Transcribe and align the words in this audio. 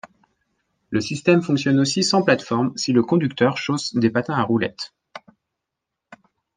Le 0.89 0.99
système 0.99 1.43
fonctionne 1.43 1.79
aussi 1.79 2.03
sans 2.03 2.23
plate-forme 2.23 2.75
si 2.75 2.91
le 2.91 3.03
conducteur 3.03 3.55
chausse 3.59 3.93
des 3.93 4.09
patins 4.09 4.33
à 4.33 4.41
roulettes. 4.41 4.95